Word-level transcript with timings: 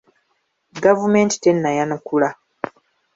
Gavumenti 0.83 1.35
tennayanukula. 1.43 2.29